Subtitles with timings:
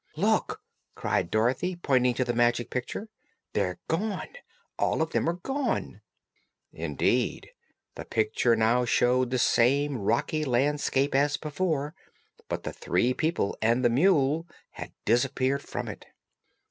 [0.17, 0.63] "Look!"
[0.95, 3.07] cried Dorothy, pointing to the Magic Picture;
[3.53, 4.29] "they're gone!
[4.79, 6.01] All of them are gone."
[6.73, 7.51] Indeed,
[7.93, 11.93] the picture now showed the same rocky landscape as before,
[12.49, 16.07] but the three people and the mule had disappeared from it.